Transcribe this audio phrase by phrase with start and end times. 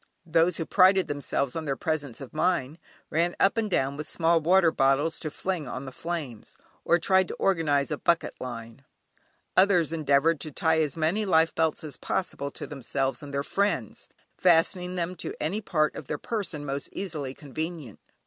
[0.25, 2.79] Those who prided themselves on their presence of mind,
[3.11, 7.27] ran up and down with small water bottles to fling on the flames, or tried
[7.27, 8.83] to organise a bucket line.
[9.55, 14.09] Others endeavoured to tie as many life belts as possible to themselves and their friends,
[14.35, 17.99] fastening them to any part of their persons most easily convenient.